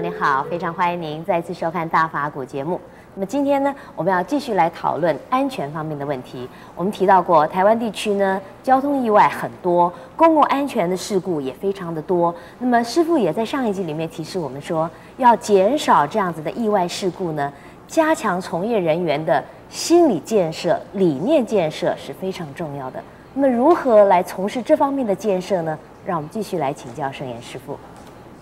[0.00, 2.80] 您，好，非常欢迎您再次收看《大法古》节目。
[3.14, 6.46] 那么今天呢，我们要继续来讨论安全方面的问题。
[6.74, 12.34] 我们提到过，台湾地区呢，交通意外很多，公共安全的事故也非常的多。
[12.58, 17.50] 那么师傅也在上一集里面提示我们说，要减少这样子的意外事故呢，
[17.88, 23.02] 加强从业人员的心理建设、理念建设是非常重要的。
[23.32, 25.78] 那么如何来从事这方面的建设呢？
[26.04, 27.76] 让我们继续来请教圣严师傅。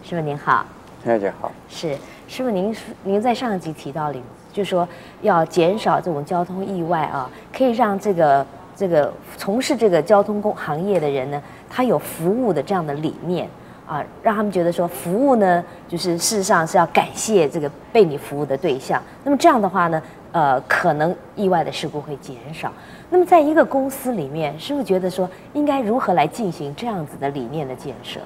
[0.02, 0.66] 师傅您好，
[1.04, 1.52] 大家好。
[1.68, 1.94] 是
[2.26, 4.22] 师傅，您您在上一集提到里。
[4.54, 4.88] 就是说
[5.20, 13.48] 要减少这种交通意外啊，可以让这个这个从事这个交通工行业的人呢，他有服务的这样的理念
[13.84, 19.02] 啊，让他们觉得说服务呢，就是事实上是要感谢这个被你服务的对象。
[19.24, 22.72] 那么这样的话呢，呃，可能意外的事故会减少。
[23.10, 28.20] 那么在一个公司里面，是不是觉得说应该如何来进行这样子的理念的建设？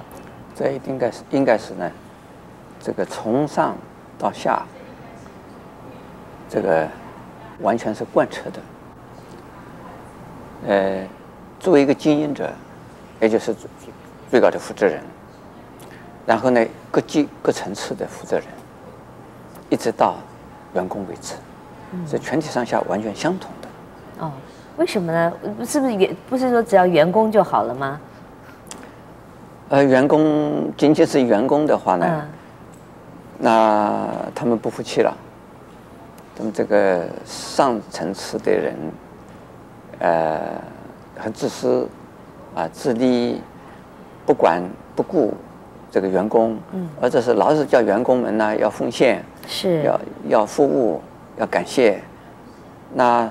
[0.55, 1.91] 这应该是应该是呢，
[2.79, 3.75] 这个从上
[4.17, 4.63] 到下。
[6.51, 6.87] 这个
[7.59, 8.59] 完全是贯彻的。
[10.67, 11.07] 呃，
[11.59, 12.51] 作为一个经营者，
[13.19, 13.69] 也就是最
[14.31, 14.99] 最高的负责人，
[16.25, 18.45] 然后呢，各级各层次的负责人，
[19.69, 20.15] 一直到
[20.73, 21.35] 员工为止，
[22.07, 24.25] 是全体上下完全相同的。
[24.25, 24.31] 哦，
[24.77, 25.31] 为什么呢？
[25.63, 28.01] 是不是员不是说只要员工就好了吗？
[29.69, 32.29] 呃，员工仅仅是员工的话呢，嗯、
[33.39, 35.15] 那他们不服气了。
[36.35, 38.75] 他们这个上层次的人，
[39.99, 40.61] 呃，
[41.17, 41.85] 很自私，
[42.55, 43.41] 啊，自利，
[44.25, 44.63] 不管
[44.95, 45.33] 不顾
[45.91, 49.99] 这个员工，嗯，而者是老是叫员工们呢要奉献，是，要
[50.29, 51.01] 要服务，
[51.37, 52.01] 要感谢，
[52.93, 53.29] 那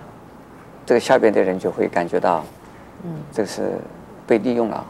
[0.85, 2.45] 这个下边的人就会感觉到，
[3.05, 3.73] 嗯，这个是
[4.27, 4.85] 被利用了，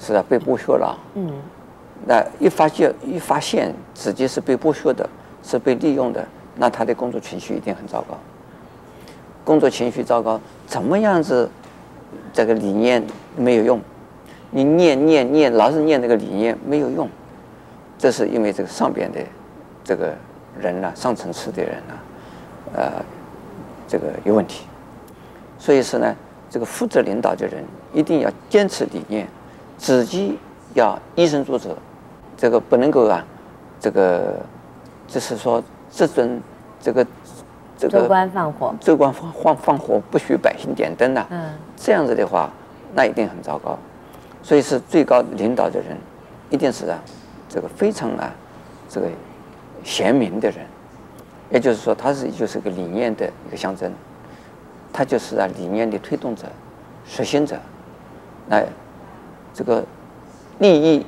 [0.00, 1.32] 是啊，被剥削了，嗯，
[2.06, 5.08] 那一发现一发现自己是被剥削的，
[5.42, 6.26] 是被利用的。
[6.56, 8.18] 那他的工作情绪一定很糟糕，
[9.44, 11.48] 工作情绪糟糕，怎么样子？
[12.32, 13.04] 这个理念
[13.36, 13.78] 没有用，
[14.50, 17.06] 你念念念，老是念这个理念没有用，
[17.98, 19.20] 这是因为这个上边的
[19.84, 20.14] 这个
[20.58, 21.94] 人呢、上层次的人呢、
[22.74, 23.04] 呃，
[23.86, 24.64] 这个有问题。
[25.58, 26.16] 所以说呢，
[26.48, 29.28] 这个负责领导的人一定要坚持理念，
[29.76, 30.38] 自己
[30.74, 31.76] 要以身作则，
[32.38, 33.22] 这个不能够啊，
[33.78, 34.36] 这个
[35.06, 35.62] 就是说。
[35.90, 36.38] 这种
[36.82, 37.04] 这个
[37.78, 41.26] 这个州官放火，州官放放放火，不许百姓点灯呐、啊。
[41.30, 42.50] 嗯，这样子的话，
[42.94, 43.78] 那一定很糟糕。
[44.42, 45.96] 所以是最高领导的人，
[46.50, 46.98] 一定是啊，
[47.48, 48.30] 这个非常啊，
[48.86, 49.08] 这个
[49.82, 50.58] 贤明的人。
[51.50, 53.90] 也就是说，他是就是个理念的一个象征，
[54.92, 56.44] 他就是啊理念的推动者、
[57.06, 57.56] 实行者。
[58.46, 58.62] 那
[59.54, 59.82] 这个
[60.58, 61.06] 利益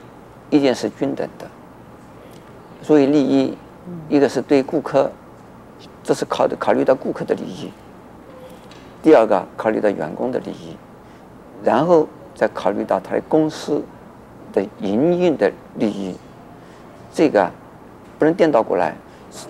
[0.51, 1.47] 一定是均等的，
[2.83, 3.57] 所以利益。
[4.09, 5.11] 一个是对顾客，
[6.05, 7.69] 这是考考虑到顾客的利益；
[9.03, 10.77] 第二个考虑到员工的利益，
[11.65, 13.83] 然后再考虑到他的公司
[14.53, 16.15] 的营运的利益。
[17.13, 17.51] 这个
[18.19, 18.95] 不能颠倒过来。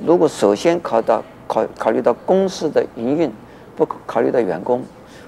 [0.06, 3.30] 如果首先考到考考虑到公司的营运，
[3.76, 4.82] 不考虑到员工，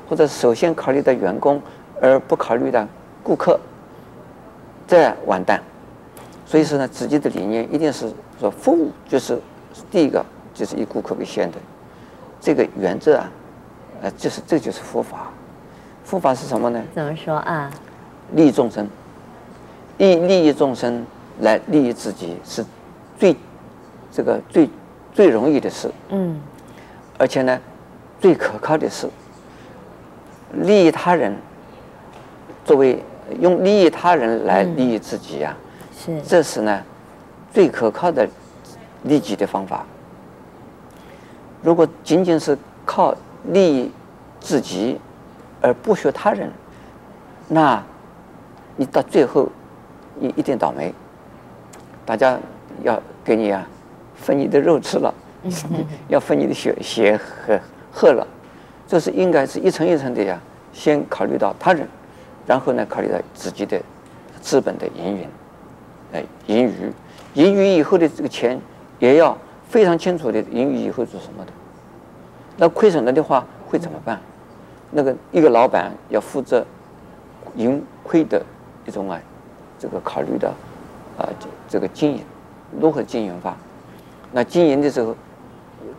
[0.08, 1.60] 或者首先考虑到员工
[2.00, 2.86] 而不考虑到
[3.22, 3.58] 顾客，
[4.86, 5.60] 这完蛋。
[6.44, 9.40] 所以说呢，自己的理念一定是说服务，就是
[9.90, 11.58] 第一个就是以顾客为先的
[12.40, 13.30] 这个原则啊，
[14.02, 15.30] 呃，就是这就是佛法。
[16.04, 16.82] 佛法是什么呢？
[16.94, 17.70] 怎么说啊？
[18.34, 18.86] 利益众生，
[19.96, 21.06] 以利益众生
[21.40, 22.64] 来利益自己，是
[23.18, 23.34] 最
[24.10, 24.68] 这个最
[25.14, 25.90] 最容易的事。
[26.10, 26.38] 嗯。
[27.18, 27.58] 而且呢，
[28.20, 29.08] 最可靠的事。
[30.52, 31.34] 利益他人，
[32.64, 33.02] 作为
[33.40, 35.56] 用利益他人来利益自己呀、啊。
[36.06, 36.82] 嗯是，这是呢，
[37.52, 38.28] 最可靠的
[39.04, 39.86] 利己的方法。
[41.62, 43.14] 如果仅仅是靠
[43.44, 43.92] 利益
[44.40, 44.98] 自己
[45.60, 46.50] 而不学他人，
[47.48, 47.80] 那，
[48.76, 49.48] 你到最后，
[50.18, 50.92] 你一定倒霉。
[52.04, 52.36] 大家
[52.82, 53.64] 要给你啊，
[54.16, 55.14] 分你的肉吃了，
[56.08, 57.60] 要分你的血血和
[57.92, 58.26] 喝了，
[58.88, 60.40] 这是应该是一层一层的呀。
[60.72, 61.86] 先考虑到他人，
[62.46, 63.80] 然后呢，考虑到自己的
[64.40, 65.26] 资本的盈余。
[66.12, 66.92] 哎，盈余，
[67.34, 68.60] 盈余以后的这个钱，
[68.98, 69.36] 也要
[69.68, 71.52] 非常清楚的盈余以后做什么的。
[72.56, 74.20] 那亏损了的话会怎么办？
[74.90, 76.64] 那个一个老板要负责
[77.56, 78.42] 盈亏的
[78.84, 79.18] 一种啊，
[79.78, 80.48] 这个考虑的
[81.16, 81.26] 啊，
[81.66, 82.22] 这个经营
[82.78, 83.56] 如何经营法？
[84.32, 85.16] 那经营的时候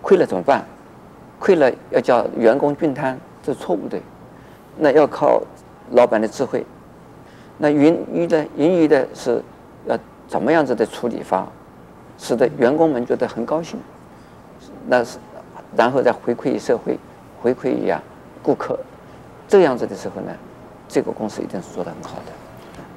[0.02, 0.64] 亏了怎么办？
[1.40, 4.00] 亏了要叫员工均摊，这是错误的。
[4.78, 5.42] 那要靠
[5.94, 6.64] 老板的智慧。
[7.58, 9.42] 那盈余的盈余的是。
[9.86, 10.00] 要
[10.30, 11.46] 怎么样子的处理法，
[12.18, 13.78] 使得员工们觉得很高兴，
[14.88, 15.18] 那是，
[15.76, 16.98] 然后再回馈于社会，
[17.42, 18.02] 回馈于啊
[18.42, 18.80] 顾客，
[19.46, 20.32] 这样子的时候呢，
[20.88, 22.32] 这个公司一定是做得很好的，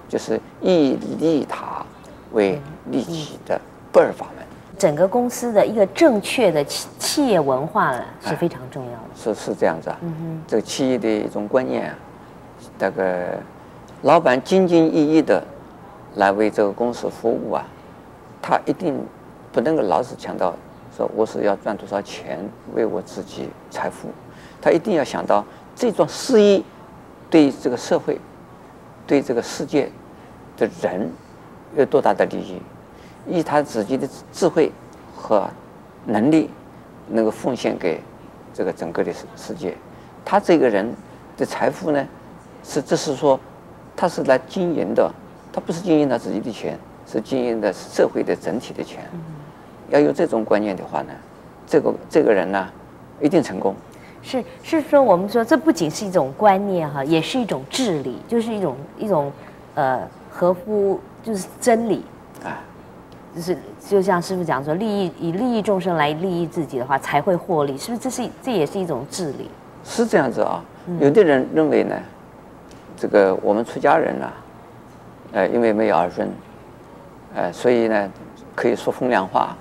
[0.09, 1.85] 就是以利他
[2.33, 2.61] 为
[2.93, 3.61] 利己的
[3.91, 4.47] 不二法门。
[4.79, 9.09] 整个公司的一个正确的企企业文化呢是非常重要的。
[9.17, 11.99] 是是这样子啊，嗯，这个企业的一种观念啊，
[12.79, 13.39] 这个
[14.03, 15.43] 老板兢兢业业的
[16.17, 17.65] 来为这个公司服务啊，
[18.41, 18.99] 他一定
[19.53, 20.55] 不能够老是强调
[20.97, 22.39] 说我是要赚多少钱
[22.75, 24.09] 为我自己财富，
[24.61, 25.45] 他一定要想到
[25.75, 26.63] 这桩事业
[27.29, 28.19] 对这个社会、
[29.07, 29.91] 对这个世界
[30.57, 31.11] 的人
[31.77, 32.61] 有多大的利益。
[33.29, 34.71] 以他自己的智慧
[35.17, 35.51] 和
[36.05, 36.49] 能力，
[37.09, 38.01] 能够奉献给
[38.55, 39.77] 这个整个的世世界。
[40.25, 40.95] 他这个人
[41.37, 42.07] 的财富呢，
[42.69, 43.39] 是这是说，
[43.95, 45.09] 他是来经营的，
[45.53, 46.77] 他不是经营他自己的钱，
[47.07, 49.05] 是经营的社会的整体的钱。
[49.91, 51.13] 要有这种观念的话呢，
[51.65, 52.69] 这个这个人呢，
[53.21, 53.75] 一定成功。
[54.21, 59.33] 是是说，我们说这不仅是一种观念哈，也是一种治理，就是一种一种
[59.77, 62.05] 呃合乎就是真理
[62.45, 62.59] 啊。
[63.35, 63.57] 就是
[63.89, 68.03] 就像师傅讲说，利益以利益众生来利益自己的话，才会获利，是不是？
[68.03, 69.49] 这是这也是一种治理。
[69.85, 70.65] 是这样子啊。
[70.99, 71.95] 有的人认为呢，
[72.97, 74.33] 这个我们出家人啊，
[75.33, 76.29] 呃，因为没有儿孙，
[77.35, 78.11] 呃，所以呢，
[78.55, 79.55] 可以说风凉话，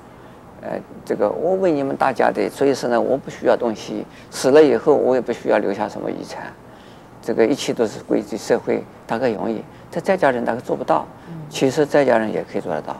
[0.61, 6.53] 呃，这个我为你们大家的，所以说呢，我不需要东西，死了以后我也不需要留下什么遗产，
[7.21, 9.61] 这个一切都是归于社会，大概容易。
[9.91, 11.05] 在在家人大概做不到，
[11.49, 12.95] 其实在家人也可以做得到。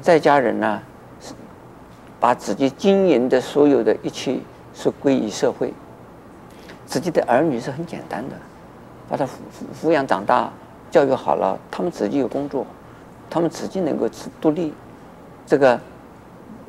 [0.00, 0.80] 在家人呢，
[2.18, 4.38] 把自己经营的所有的一切
[4.74, 5.72] 是归于社会。
[6.84, 8.36] 自己的儿女是很简单的，
[9.08, 9.28] 把他抚
[9.74, 10.50] 抚养长大，
[10.90, 12.66] 教育好了，他们自己有工作，
[13.28, 14.72] 他们自己能够自独立，
[15.46, 15.78] 这个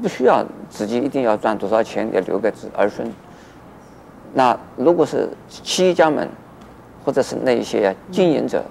[0.01, 3.12] 不需要自己一定要赚多少钱要留给子儿孙。
[4.34, 6.28] 那如果是企业家们，
[7.04, 8.63] 或者是那一些经营者，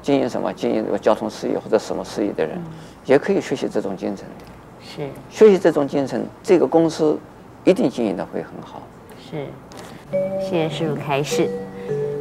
[0.00, 2.60] 经营什么经营这个交通事业或者什么事业的人。
[3.04, 4.44] 也可以学习这种精神的，
[4.80, 7.18] 是学习这种精神，这个公司
[7.64, 8.80] 一定经营的会很好。
[9.20, 9.46] 是，
[10.40, 11.50] 谢谢师傅开示。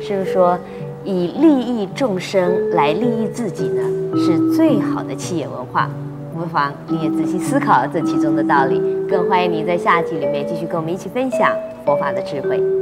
[0.02, 0.58] 师傅说，
[1.04, 3.82] 以利益众生来利益自己呢，
[4.16, 5.90] 是最好的企业文化。
[6.34, 8.82] 不妨你也仔细思考这其中的道理。
[9.10, 11.54] 更欢迎您在下集里面继续跟我们一起分享
[11.86, 12.81] 佛法的智慧。